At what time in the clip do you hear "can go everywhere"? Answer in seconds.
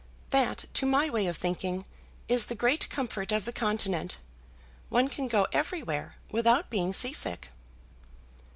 5.09-6.15